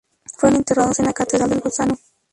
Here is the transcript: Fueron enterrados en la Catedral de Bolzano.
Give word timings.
Fueron 0.35 0.57
enterrados 0.57 0.97
en 0.97 1.05
la 1.05 1.13
Catedral 1.13 1.51
de 1.51 1.57
Bolzano. 1.57 1.95